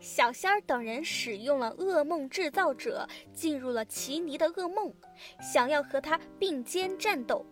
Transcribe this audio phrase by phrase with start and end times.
[0.00, 4.92] 小仙儿等人使用了噩梦制造者，进入了奇尼的噩梦，
[5.40, 7.44] 想要和他并肩战斗。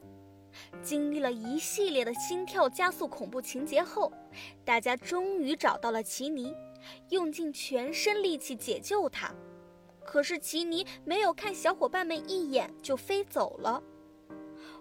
[0.82, 4.10] 经历了一系列的心跳加速恐怖情节后，
[4.64, 6.54] 大家终于找到了奇尼，
[7.10, 9.34] 用尽全身力气解救他。
[10.04, 13.82] 可是奇尼没有看小伙伴们一眼就飞走了。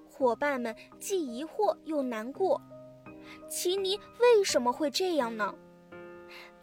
[0.08, 2.62] 伙伴们既疑惑又难过，
[3.50, 5.54] 奇尼为什么会这样呢？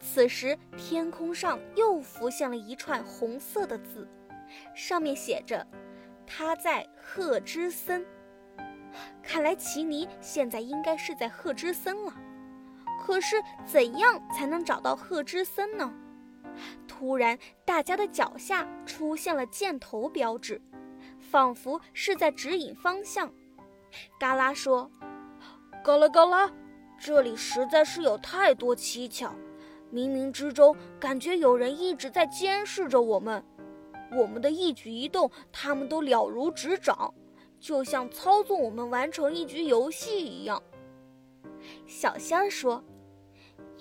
[0.03, 4.05] 此时，天空上又浮现了一串红色的字，
[4.75, 5.65] 上面写着
[6.27, 8.05] ：“他在赫之森。”
[9.23, 12.13] 看来奇尼现在应该是在赫之森了。
[13.01, 15.91] 可是，怎样才能找到赫之森呢？
[16.85, 20.61] 突然，大家的脚下出现了箭头标志，
[21.17, 23.33] 仿佛是在指引方向。
[24.19, 24.91] 嘎啦说
[25.83, 26.51] ：“嘎啦嘎啦，
[26.99, 29.33] 这里实在是有太多蹊跷。”
[29.93, 33.45] 冥冥之中，感觉有人一直在监视着我们，
[34.17, 37.13] 我们的一举一动，他们都了如指掌，
[37.59, 40.63] 就像操纵我们完成一局游戏一样。
[41.85, 42.83] 小仙儿说：“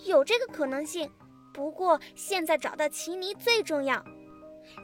[0.04, 1.10] 有这个可能性，
[1.54, 4.04] 不过现在找到奇尼最重要。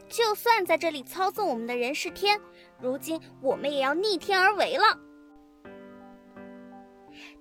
[0.08, 2.40] 就算在这里操纵我们的人是天，
[2.80, 4.98] 如今我们也要逆天而为了。”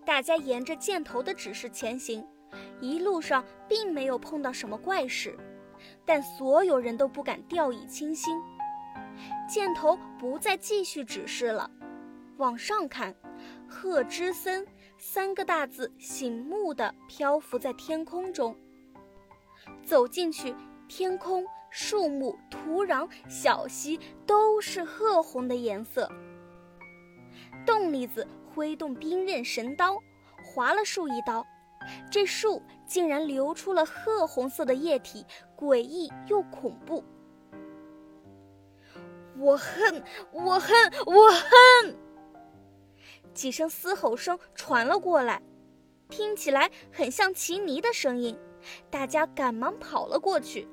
[0.06, 2.28] 大家沿着箭头的指示前行。
[2.80, 5.38] 一路上并没有碰到什么怪事，
[6.06, 8.39] 但所有人都不敢掉以轻心。
[9.50, 11.70] 箭头不再继续指示了，
[12.38, 13.16] 往上看
[13.67, 14.66] ，“贺之森”
[14.98, 18.55] 三个大字醒目的漂浮在天空中。
[19.83, 20.55] 走进去，
[20.88, 26.09] 天空、树木、土壤、小溪都是褐红的颜色。
[27.66, 29.98] 洞里子挥动冰刃神刀，
[30.44, 31.45] 划了树一刀。
[32.09, 35.25] 这树竟然流出了褐红色的液体，
[35.58, 37.04] 诡异又恐怖。
[39.38, 41.95] 我恨，我恨，我恨！
[43.33, 45.42] 几声嘶吼声传了过来，
[46.10, 48.37] 听起来很像奇尼的声音。
[48.89, 50.67] 大家赶忙跑了过去，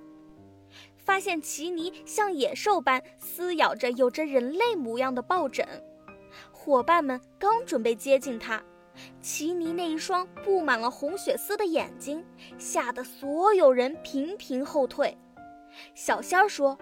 [0.97, 5.69] 发现奇尼像野兽般撕咬着有着人类模样的抱枕。
[6.51, 8.65] 伙伴们刚准备接近他。
[9.21, 12.25] 奇尼那一双布满了红血丝的眼睛，
[12.59, 15.17] 吓得所有人频频后退。
[15.95, 16.79] 小仙儿说：“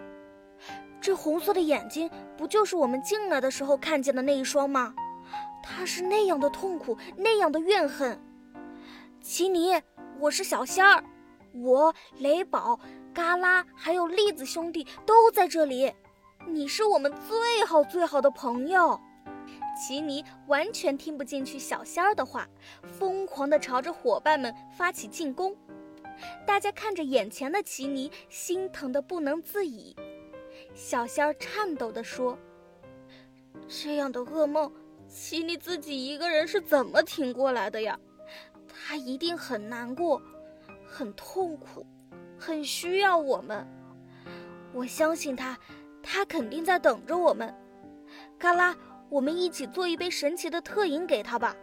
[1.00, 4.95] 这红色的眼睛不就是我们进来的时候看见的那一双吗？
[5.62, 8.21] 他是那样的痛苦，那样的怨恨。”
[9.23, 9.81] 奇尼，
[10.19, 11.03] 我是小仙儿，
[11.55, 12.79] 我雷宝、
[13.15, 15.93] 嘎拉还有栗子兄弟都在这里，
[16.49, 19.00] 你是我们最好最好的朋友。
[19.84, 22.48] 奇尼完全听不进去小仙儿的话，
[22.84, 25.56] 疯狂地朝着伙伴们发起进攻。
[26.47, 29.97] 大家看着眼前的奇尼，心疼得不能自已。
[30.72, 32.38] 小仙儿颤抖地说
[33.66, 34.72] ：“这样的噩梦，
[35.09, 37.99] 奇尼自己一个人是怎么挺过来的呀？
[38.69, 40.22] 他一定很难过，
[40.87, 41.84] 很痛苦，
[42.38, 43.66] 很需要我们。
[44.72, 45.59] 我相信他，
[46.00, 47.53] 他肯定在等着我们。”
[48.38, 48.76] 嘎啦。
[49.12, 51.55] 我们一起做一杯神奇的特饮给他吧。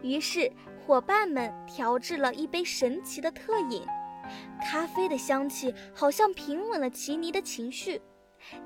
[0.00, 0.50] 于是，
[0.86, 3.84] 伙伴们调制了一杯神奇的特饮，
[4.62, 8.00] 咖啡的香气好像平稳了奇尼的情绪。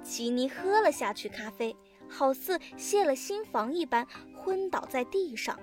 [0.05, 1.77] 奇尼喝了下去，咖啡
[2.09, 5.59] 好似泄了心防一般，昏倒在地上。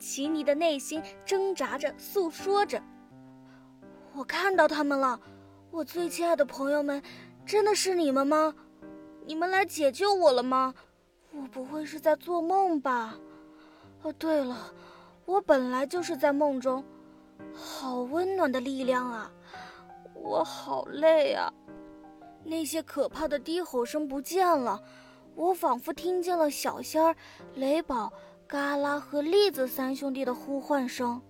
[0.00, 2.82] 奇尼的内心挣扎着，诉说着
[4.14, 5.20] ：“我看到他们了，
[5.70, 7.00] 我最亲爱的朋友们，
[7.46, 8.52] 真的是你们吗？”
[9.24, 10.74] 你们来解救我了吗？
[11.32, 13.14] 我不会是在做梦吧？
[14.02, 14.72] 哦，对了，
[15.24, 16.84] 我本来就是在梦中。
[17.52, 19.32] 好温暖的力量啊！
[20.14, 21.52] 我好累啊！
[22.44, 24.82] 那些可怕的低吼声不见了，
[25.34, 27.16] 我仿佛听见了小仙儿、
[27.54, 28.12] 雷宝、
[28.46, 31.22] 嘎啦和栗子三兄弟的呼唤声。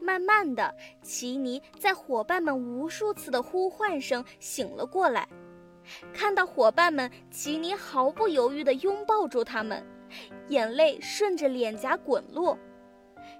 [0.00, 5.28] 慢慢的，奇尼在伙伴们无数次的呼唤声醒了过来。
[6.12, 9.86] 看到伙伴们，奇尼毫不犹豫地拥抱住他们，
[10.48, 12.58] 眼泪顺着脸颊滚落。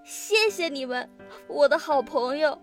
[0.05, 1.09] 谢谢你们，
[1.49, 2.59] 我的好朋友。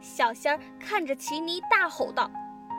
[0.00, 2.30] 小仙儿看着奇尼大吼道：“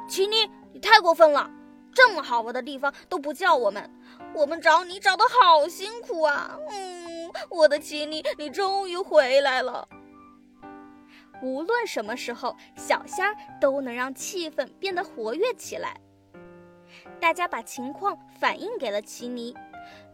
[0.09, 1.49] 奇尼，你太过分了！
[1.93, 3.89] 这么好玩的地方都不叫我们，
[4.33, 6.57] 我们找你找的好辛苦啊！
[6.69, 9.87] 嗯，我的奇尼，你终于回来了。”
[11.41, 15.99] 无论什么时候，小仙儿都能让气氛变得活跃起来。
[17.19, 19.55] 大家把情况反映给了奇尼，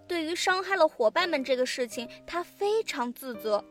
[0.07, 3.63] 对于伤害了伙伴们这个事情，他非常自责。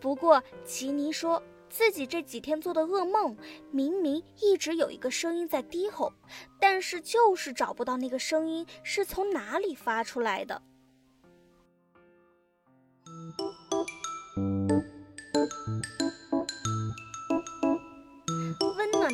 [0.00, 3.36] 不过奇尼说自己这几天做的噩梦，
[3.70, 6.12] 明明一直有一个声音在低吼，
[6.60, 10.62] 但是就是找不到那个声音是从哪里发出来的。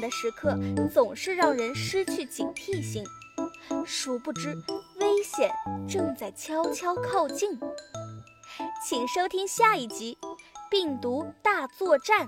[0.00, 0.58] 的时刻
[0.92, 3.04] 总是让人失去警惕性，
[3.84, 4.54] 殊不知
[5.00, 5.50] 危险
[5.88, 7.58] 正在悄悄靠近。
[8.86, 10.16] 请收听下一集
[10.70, 12.26] 《病毒大作战》。